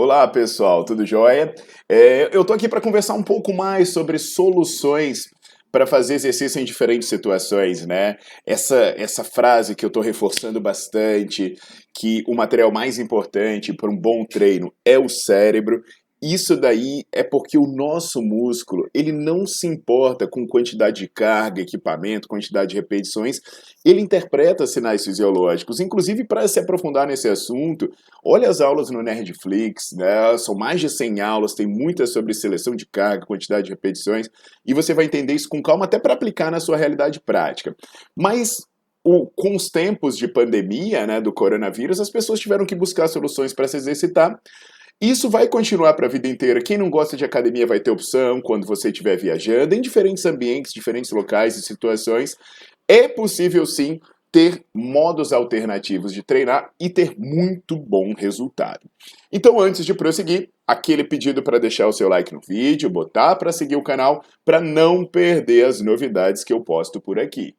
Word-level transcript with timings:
Olá 0.00 0.28
pessoal, 0.28 0.84
tudo 0.84 1.04
jóia? 1.04 1.52
É, 1.88 2.30
eu 2.32 2.44
tô 2.44 2.52
aqui 2.52 2.68
para 2.68 2.80
conversar 2.80 3.14
um 3.14 3.22
pouco 3.22 3.52
mais 3.52 3.92
sobre 3.92 4.16
soluções 4.16 5.24
para 5.72 5.88
fazer 5.88 6.14
exercício 6.14 6.60
em 6.60 6.64
diferentes 6.64 7.08
situações, 7.08 7.84
né? 7.84 8.16
Essa, 8.46 8.94
essa 8.96 9.24
frase 9.24 9.74
que 9.74 9.84
eu 9.84 9.88
estou 9.88 10.00
reforçando 10.00 10.60
bastante, 10.60 11.56
que 11.92 12.22
o 12.28 12.36
material 12.36 12.70
mais 12.70 13.00
importante 13.00 13.74
para 13.74 13.90
um 13.90 13.96
bom 13.96 14.24
treino 14.24 14.72
é 14.84 14.96
o 14.96 15.08
cérebro, 15.08 15.82
isso 16.20 16.56
daí 16.56 17.04
é 17.12 17.22
porque 17.22 17.56
o 17.56 17.66
nosso 17.66 18.20
músculo, 18.20 18.88
ele 18.92 19.12
não 19.12 19.46
se 19.46 19.66
importa 19.66 20.26
com 20.26 20.46
quantidade 20.46 21.02
de 21.02 21.08
carga, 21.08 21.62
equipamento, 21.62 22.26
quantidade 22.26 22.70
de 22.70 22.76
repetições, 22.76 23.40
ele 23.84 24.00
interpreta 24.00 24.66
sinais 24.66 25.04
fisiológicos. 25.04 25.78
Inclusive, 25.78 26.24
para 26.24 26.48
se 26.48 26.58
aprofundar 26.58 27.06
nesse 27.06 27.28
assunto, 27.28 27.88
olha 28.24 28.48
as 28.48 28.60
aulas 28.60 28.90
no 28.90 29.02
Nerdflix, 29.02 29.92
né? 29.92 30.36
são 30.38 30.54
mais 30.54 30.80
de 30.80 30.90
100 30.90 31.20
aulas, 31.20 31.54
tem 31.54 31.66
muitas 31.66 32.12
sobre 32.12 32.34
seleção 32.34 32.74
de 32.74 32.86
carga, 32.86 33.26
quantidade 33.26 33.66
de 33.66 33.70
repetições, 33.70 34.28
e 34.66 34.74
você 34.74 34.92
vai 34.92 35.04
entender 35.04 35.34
isso 35.34 35.48
com 35.48 35.62
calma 35.62 35.84
até 35.84 35.98
para 35.98 36.14
aplicar 36.14 36.50
na 36.50 36.58
sua 36.58 36.76
realidade 36.76 37.20
prática. 37.20 37.76
Mas 38.16 38.56
o, 39.04 39.26
com 39.36 39.54
os 39.54 39.70
tempos 39.70 40.16
de 40.16 40.26
pandemia, 40.26 41.06
né, 41.06 41.20
do 41.20 41.32
coronavírus, 41.32 42.00
as 42.00 42.10
pessoas 42.10 42.40
tiveram 42.40 42.66
que 42.66 42.74
buscar 42.74 43.08
soluções 43.08 43.52
para 43.52 43.68
se 43.68 43.76
exercitar, 43.76 44.38
isso 45.00 45.30
vai 45.30 45.46
continuar 45.46 45.94
para 45.94 46.06
a 46.06 46.10
vida 46.10 46.26
inteira. 46.26 46.60
Quem 46.60 46.76
não 46.76 46.90
gosta 46.90 47.16
de 47.16 47.24
academia 47.24 47.66
vai 47.66 47.78
ter 47.78 47.90
opção 47.90 48.40
quando 48.40 48.66
você 48.66 48.88
estiver 48.88 49.16
viajando 49.16 49.74
em 49.74 49.80
diferentes 49.80 50.26
ambientes, 50.26 50.72
diferentes 50.72 51.10
locais 51.12 51.56
e 51.56 51.62
situações. 51.62 52.36
É 52.88 53.06
possível 53.06 53.64
sim 53.64 54.00
ter 54.30 54.62
modos 54.74 55.32
alternativos 55.32 56.12
de 56.12 56.22
treinar 56.22 56.70
e 56.80 56.90
ter 56.90 57.14
muito 57.16 57.76
bom 57.76 58.12
resultado. 58.12 58.80
Então, 59.32 59.58
antes 59.58 59.86
de 59.86 59.94
prosseguir, 59.94 60.50
aquele 60.66 61.02
pedido 61.02 61.42
para 61.42 61.58
deixar 61.58 61.86
o 61.86 61.92
seu 61.92 62.08
like 62.08 62.34
no 62.34 62.40
vídeo, 62.46 62.90
botar 62.90 63.36
para 63.36 63.52
seguir 63.52 63.76
o 63.76 63.82
canal, 63.82 64.22
para 64.44 64.60
não 64.60 65.04
perder 65.04 65.64
as 65.64 65.80
novidades 65.80 66.44
que 66.44 66.52
eu 66.52 66.60
posto 66.60 67.00
por 67.00 67.18
aqui. 67.18 67.54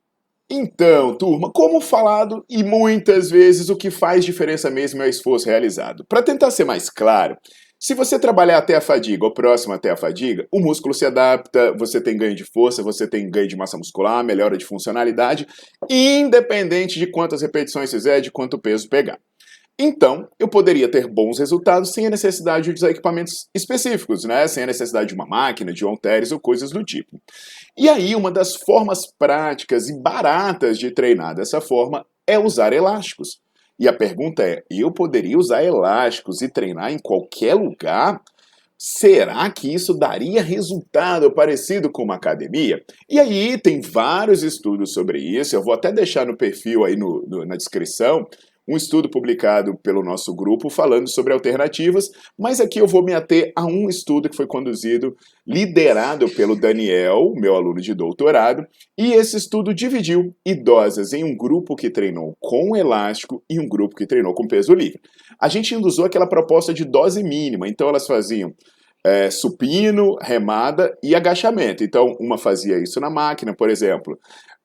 Então, 0.49 1.15
turma, 1.15 1.51
como 1.53 1.79
falado 1.79 2.43
e 2.49 2.63
muitas 2.63 3.29
vezes 3.29 3.69
o 3.69 3.75
que 3.77 3.91
faz 3.91 4.25
diferença 4.25 4.69
mesmo 4.69 5.03
é 5.03 5.05
o 5.05 5.09
esforço 5.09 5.47
realizado. 5.47 6.03
Para 6.09 6.23
tentar 6.23 6.49
ser 6.49 6.63
mais 6.63 6.89
claro, 6.89 7.37
se 7.79 7.93
você 7.93 8.19
trabalhar 8.19 8.57
até 8.57 8.75
a 8.75 8.81
fadiga 8.81 9.25
ou 9.25 9.33
próximo 9.33 9.73
até 9.73 9.91
a 9.91 9.95
fadiga, 9.95 10.47
o 10.51 10.59
músculo 10.59 10.93
se 10.93 11.05
adapta, 11.05 11.71
você 11.77 12.01
tem 12.01 12.17
ganho 12.17 12.35
de 12.35 12.43
força, 12.43 12.81
você 12.81 13.07
tem 13.07 13.29
ganho 13.29 13.47
de 13.47 13.55
massa 13.55 13.77
muscular, 13.77 14.23
melhora 14.23 14.57
de 14.57 14.65
funcionalidade, 14.65 15.47
independente 15.89 16.97
de 16.97 17.05
quantas 17.05 17.41
repetições 17.41 17.91
fizer, 17.91 18.19
de 18.19 18.31
quanto 18.31 18.59
peso 18.59 18.89
pegar. 18.89 19.19
Então, 19.81 20.27
eu 20.37 20.49
poderia 20.49 20.91
ter 20.91 21.07
bons 21.07 21.39
resultados 21.39 21.93
sem 21.93 22.05
a 22.05 22.09
necessidade 22.09 22.65
de 22.65 22.73
usar 22.73 22.91
equipamentos 22.91 23.47
específicos, 23.55 24.25
né? 24.25 24.45
Sem 24.45 24.63
a 24.63 24.67
necessidade 24.67 25.07
de 25.07 25.15
uma 25.15 25.25
máquina, 25.25 25.71
de 25.71 25.85
halteres 25.85 26.33
ou 26.33 26.39
coisas 26.39 26.71
do 26.71 26.83
tipo. 26.83 27.17
E 27.77 27.87
aí, 27.87 28.13
uma 28.13 28.29
das 28.29 28.57
formas 28.57 29.07
práticas 29.17 29.87
e 29.87 29.97
baratas 29.97 30.77
de 30.77 30.91
treinar 30.91 31.33
dessa 31.33 31.61
forma 31.61 32.05
é 32.27 32.37
usar 32.37 32.73
elásticos. 32.73 33.39
E 33.79 33.87
a 33.87 33.93
pergunta 33.93 34.43
é: 34.43 34.63
eu 34.69 34.91
poderia 34.91 35.37
usar 35.37 35.63
elásticos 35.63 36.41
e 36.41 36.49
treinar 36.49 36.91
em 36.91 36.99
qualquer 36.99 37.53
lugar? 37.53 38.21
Será 38.77 39.49
que 39.49 39.73
isso 39.73 39.93
daria 39.93 40.41
resultado 40.41 41.33
parecido 41.33 41.91
com 41.91 42.03
uma 42.03 42.15
academia? 42.15 42.81
E 43.09 43.19
aí 43.19 43.57
tem 43.57 43.81
vários 43.81 44.41
estudos 44.41 44.93
sobre 44.93 45.19
isso, 45.19 45.53
eu 45.53 45.61
vou 45.61 45.73
até 45.73 45.91
deixar 45.91 46.25
no 46.25 46.37
perfil 46.37 46.85
aí 46.85 46.95
no, 46.95 47.25
no, 47.27 47.45
na 47.45 47.57
descrição, 47.57 48.25
um 48.69 48.77
estudo 48.77 49.09
publicado 49.09 49.75
pelo 49.75 50.03
nosso 50.03 50.35
grupo 50.35 50.69
falando 50.69 51.09
sobre 51.09 51.33
alternativas, 51.33 52.11
mas 52.37 52.61
aqui 52.61 52.79
eu 52.79 52.85
vou 52.85 53.03
me 53.03 53.15
ater 53.15 53.51
a 53.55 53.65
um 53.65 53.89
estudo 53.89 54.29
que 54.29 54.35
foi 54.35 54.45
conduzido, 54.45 55.17
liderado 55.45 56.29
pelo 56.29 56.55
Daniel, 56.55 57.33
meu 57.35 57.55
aluno 57.55 57.81
de 57.81 57.95
doutorado, 57.95 58.63
e 58.95 59.13
esse 59.13 59.35
estudo 59.37 59.73
dividiu 59.73 60.35
idosas 60.45 61.13
em 61.13 61.23
um 61.23 61.35
grupo 61.35 61.75
que 61.75 61.89
treinou 61.89 62.37
com 62.39 62.75
elástico 62.75 63.43
e 63.49 63.59
um 63.59 63.67
grupo 63.67 63.95
que 63.95 64.05
treinou 64.05 64.35
com 64.35 64.47
peso 64.47 64.75
livre. 64.75 64.99
A 65.41 65.49
gente 65.49 65.75
usou 65.75 66.05
aquela 66.05 66.27
proposta 66.27 66.71
de 66.71 66.85
dose 66.85 67.23
mínima, 67.23 67.67
então 67.67 67.89
elas 67.89 68.05
faziam 68.05 68.53
é, 69.03 69.31
supino, 69.31 70.15
remada 70.21 70.95
e 71.01 71.15
agachamento. 71.15 71.83
Então, 71.83 72.15
uma 72.19 72.37
fazia 72.37 72.77
isso 72.77 72.99
na 72.99 73.09
máquina, 73.09 73.55
por 73.55 73.69
exemplo, 73.69 74.19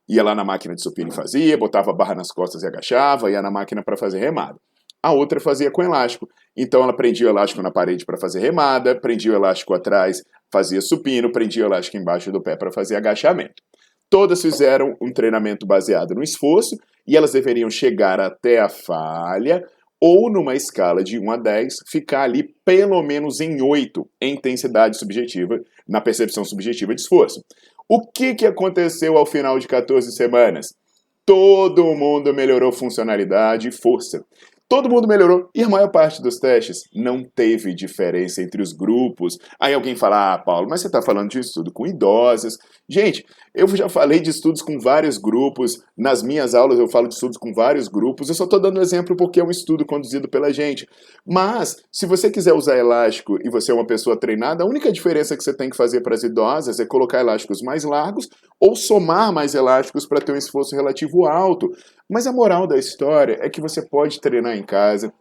Ia 0.09 0.22
lá 0.22 0.34
na 0.34 0.44
máquina 0.44 0.75
de 0.75 0.82
supino 0.82 1.10
e 1.10 1.15
fazia, 1.15 1.56
botava 1.56 1.91
a 1.91 1.94
barra 1.94 2.15
nas 2.15 2.31
costas 2.31 2.62
e 2.62 2.66
agachava, 2.66 3.31
ia 3.31 3.41
na 3.41 3.50
máquina 3.50 3.82
para 3.82 3.97
fazer 3.97 4.19
remada. 4.19 4.59
A 5.03 5.12
outra 5.12 5.38
fazia 5.41 5.70
com 5.70 5.82
elástico. 5.82 6.28
Então 6.56 6.82
ela 6.82 6.94
prendia 6.94 7.26
o 7.26 7.31
elástico 7.31 7.62
na 7.62 7.70
parede 7.70 8.04
para 8.04 8.19
fazer 8.19 8.41
remada, 8.41 8.98
prendia 8.98 9.32
o 9.32 9.34
elástico 9.34 9.75
atrás, 9.75 10.22
fazia 10.53 10.81
supino, 10.81 11.32
prendia 11.32 11.65
o 11.65 11.66
elástico 11.66 11.97
embaixo 11.97 12.31
do 12.31 12.42
pé 12.42 12.56
para 12.56 12.72
fazer 12.72 12.97
agachamento. 12.97 13.62
Todas 14.09 14.41
fizeram 14.41 14.97
um 15.00 15.12
treinamento 15.12 15.66
baseado 15.66 16.15
no 16.15 16.22
esforço 16.22 16.76
e 17.06 17.16
elas 17.16 17.32
deveriam 17.32 17.69
chegar 17.69 18.21
até 18.21 18.60
a 18.60 18.69
falha 18.69 19.65
ou 20.00 20.31
numa 20.31 20.54
escala 20.54 21.03
de 21.03 21.19
1 21.19 21.31
a 21.31 21.36
10, 21.36 21.76
ficar 21.86 22.22
ali 22.22 22.54
pelo 22.65 23.03
menos 23.03 23.41
em 23.41 23.62
8 23.62 24.06
em 24.21 24.34
intensidade 24.34 24.98
subjetiva, 24.98 25.59
na 25.88 26.00
percepção 26.00 26.44
subjetiva 26.44 26.94
de 26.94 27.00
esforço. 27.00 27.42
O 27.89 28.00
que, 28.00 28.34
que 28.34 28.47
aconteceu 28.47 29.19
ao 29.19 29.27
final 29.27 29.59
de 29.59 29.69
14 29.69 30.12
semanas? 30.12 30.69
Todo 31.27 31.95
mundo 31.95 32.33
melhorou 32.33 32.72
funcionalidade 32.72 33.69
e 33.69 33.72
força. 33.72 34.25
Todo 34.67 34.89
mundo 34.89 35.07
melhorou 35.07 35.51
e 35.55 35.63
a 35.63 35.69
maior 35.69 35.91
parte 35.91 36.23
dos 36.23 36.39
testes 36.39 36.85
não 36.95 37.23
teve 37.23 37.75
diferença 37.75 38.43
entre 38.43 38.63
os 38.63 38.73
grupos. 38.73 39.39
Aí 39.61 39.75
alguém 39.75 39.95
fala, 39.95 40.35
ah, 40.35 40.39
Paulo, 40.39 40.67
mas 40.69 40.81
você 40.81 40.87
está 40.87 41.03
falando 41.03 41.31
de 41.31 41.39
estudo 41.39 41.71
com 41.71 41.87
idosas. 41.87 42.57
Gente, 42.89 43.27
eu 43.55 43.69
já 43.69 43.89
falei 43.89 44.21
de 44.21 44.31
estudos 44.31 44.63
com 44.63 44.79
vários 44.81 45.19
grupos. 45.19 45.83
Nas 45.97 46.23
minhas 46.23 46.55
aulas 46.55 46.79
eu 46.79 46.89
falo 46.89 47.09
de 47.09 47.15
estudos 47.15 47.37
com 47.37 47.53
vários 47.53 47.89
grupos. 47.89 48.28
Eu 48.28 48.34
só 48.34 48.45
estou 48.45 48.59
dando 48.59 48.81
exemplo 48.81 49.15
porque 49.16 49.39
é 49.39 49.45
um 49.45 49.51
estudo 49.51 49.84
conduzido 49.84 50.28
pela 50.28 50.53
gente. 50.53 50.89
Mas, 51.27 51.77
se 51.93 52.07
você 52.07 52.31
quiser 52.31 52.55
usar 52.55 52.77
elástico 52.78 53.39
e 53.45 53.51
você 53.51 53.71
é 53.71 53.75
uma 53.75 53.87
pessoa 53.87 54.19
treinada, 54.19 54.65
a 54.65 54.67
única 54.67 54.91
diferença 54.91 55.37
que 55.37 55.45
você 55.45 55.55
tem 55.55 55.69
que 55.69 55.77
fazer 55.77 56.01
para 56.01 56.15
as 56.15 56.22
idosas 56.22 56.81
é 56.81 56.87
colocar 56.87 57.21
elásticos 57.21 57.60
mais 57.63 57.84
largos 57.84 58.28
ou 58.59 58.75
somar 58.75 59.33
mais 59.33 59.55
elásticos 59.55 60.07
para 60.07 60.21
ter 60.21 60.33
um 60.33 60.37
esforço 60.37 60.75
relativo 60.75 61.27
alto. 61.27 61.71
Mas 62.10 62.27
a 62.27 62.33
moral 62.33 62.66
da 62.66 62.78
história 62.78 63.39
é 63.41 63.48
que 63.48 63.60
você 63.60 63.83
pode 63.83 64.21
treinar 64.21 64.56
em 64.56 64.62
casa, 64.62 65.12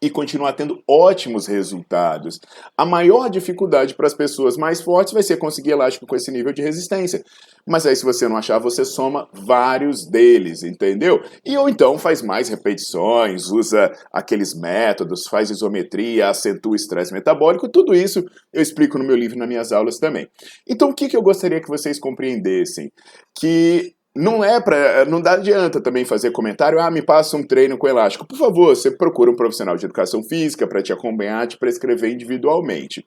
e 0.00 0.10
continuar 0.10 0.52
tendo 0.52 0.82
ótimos 0.86 1.46
resultados. 1.46 2.40
A 2.76 2.84
maior 2.84 3.28
dificuldade 3.30 3.94
para 3.94 4.06
as 4.06 4.14
pessoas 4.14 4.56
mais 4.56 4.80
fortes 4.80 5.12
vai 5.12 5.22
ser 5.22 5.36
conseguir 5.36 5.70
elástico 5.70 6.06
com 6.06 6.16
esse 6.16 6.30
nível 6.30 6.52
de 6.52 6.62
resistência. 6.62 7.24
Mas 7.66 7.86
aí, 7.86 7.96
se 7.96 8.04
você 8.04 8.28
não 8.28 8.36
achar, 8.36 8.58
você 8.58 8.84
soma 8.84 9.28
vários 9.32 10.06
deles, 10.06 10.62
entendeu? 10.62 11.22
E 11.44 11.56
ou 11.56 11.68
então 11.68 11.98
faz 11.98 12.22
mais 12.22 12.48
repetições, 12.48 13.50
usa 13.50 13.92
aqueles 14.12 14.54
métodos, 14.54 15.26
faz 15.26 15.50
isometria, 15.50 16.28
acentua 16.28 16.72
o 16.72 16.76
estresse 16.76 17.12
metabólico, 17.12 17.68
tudo 17.68 17.94
isso 17.94 18.24
eu 18.52 18.62
explico 18.62 18.98
no 18.98 19.04
meu 19.04 19.16
livro 19.16 19.38
nas 19.38 19.48
minhas 19.48 19.72
aulas 19.72 19.98
também. 19.98 20.28
Então, 20.68 20.90
o 20.90 20.94
que, 20.94 21.08
que 21.08 21.16
eu 21.16 21.22
gostaria 21.22 21.60
que 21.60 21.68
vocês 21.68 21.98
compreendessem? 21.98 22.92
Que 23.38 23.95
não 24.16 24.42
é 24.42 24.60
para, 24.60 25.04
não 25.04 25.20
dá 25.20 25.32
adianta 25.32 25.80
também 25.80 26.04
fazer 26.04 26.30
comentário, 26.30 26.80
ah, 26.80 26.90
me 26.90 27.02
passa 27.02 27.36
um 27.36 27.46
treino 27.46 27.76
com 27.76 27.86
elástico. 27.86 28.26
Por 28.26 28.38
favor, 28.38 28.74
você 28.74 28.90
procura 28.90 29.30
um 29.30 29.36
profissional 29.36 29.76
de 29.76 29.84
educação 29.84 30.22
física 30.22 30.66
para 30.66 30.82
te 30.82 30.92
acompanhar, 30.92 31.46
te 31.46 31.58
prescrever 31.58 32.10
individualmente. 32.10 33.06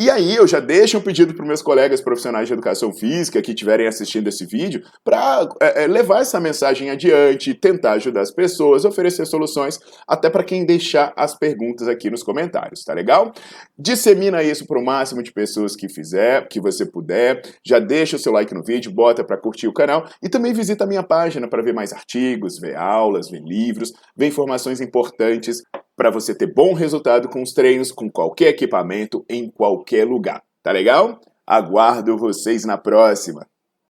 E 0.00 0.08
aí 0.08 0.34
eu 0.34 0.46
já 0.46 0.60
deixo 0.60 0.96
um 0.96 1.00
pedido 1.02 1.34
para 1.34 1.44
meus 1.44 1.60
colegas 1.60 2.00
profissionais 2.00 2.46
de 2.46 2.54
educação 2.54 2.90
física 2.90 3.42
que 3.42 3.50
estiverem 3.50 3.86
assistindo 3.86 4.28
esse 4.28 4.46
vídeo 4.46 4.82
para 5.04 5.46
é, 5.60 5.84
é, 5.84 5.86
levar 5.86 6.22
essa 6.22 6.40
mensagem 6.40 6.88
adiante, 6.88 7.52
tentar 7.52 7.92
ajudar 7.92 8.22
as 8.22 8.30
pessoas, 8.30 8.86
oferecer 8.86 9.26
soluções, 9.26 9.78
até 10.08 10.30
para 10.30 10.42
quem 10.42 10.64
deixar 10.64 11.12
as 11.14 11.38
perguntas 11.38 11.86
aqui 11.86 12.08
nos 12.08 12.22
comentários, 12.22 12.82
tá 12.82 12.94
legal? 12.94 13.30
Dissemina 13.78 14.42
isso 14.42 14.66
para 14.66 14.80
o 14.80 14.82
máximo 14.82 15.22
de 15.22 15.32
pessoas 15.32 15.76
que 15.76 15.86
fizer, 15.86 16.48
que 16.48 16.62
você 16.62 16.86
puder. 16.86 17.42
Já 17.62 17.78
deixa 17.78 18.16
o 18.16 18.18
seu 18.18 18.32
like 18.32 18.54
no 18.54 18.64
vídeo, 18.64 18.90
bota 18.90 19.22
para 19.22 19.36
curtir 19.36 19.68
o 19.68 19.74
canal 19.74 20.08
e 20.22 20.30
também 20.30 20.54
visita 20.54 20.84
a 20.84 20.86
minha 20.86 21.02
página 21.02 21.46
para 21.46 21.62
ver 21.62 21.74
mais 21.74 21.92
artigos, 21.92 22.58
ver 22.58 22.74
aulas, 22.74 23.28
ver 23.28 23.42
livros, 23.42 23.92
ver 24.16 24.28
informações 24.28 24.80
importantes 24.80 25.62
para 26.00 26.10
você 26.10 26.34
ter 26.34 26.46
bom 26.46 26.72
resultado 26.72 27.28
com 27.28 27.42
os 27.42 27.52
treinos, 27.52 27.92
com 27.92 28.10
qualquer 28.10 28.48
equipamento, 28.48 29.22
em 29.28 29.50
qualquer 29.50 30.08
lugar. 30.08 30.42
Tá 30.62 30.72
legal? 30.72 31.20
Aguardo 31.46 32.16
vocês 32.16 32.64
na 32.64 32.78
próxima. 32.78 33.46